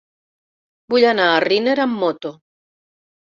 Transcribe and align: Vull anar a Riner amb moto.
Vull 0.93 1.05
anar 1.09 1.27
a 1.33 1.43
Riner 1.45 1.75
amb 1.85 2.01
moto. 2.05 2.33